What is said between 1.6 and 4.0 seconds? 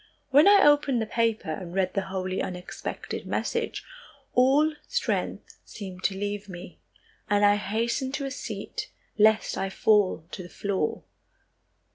read the wholly unexpected message,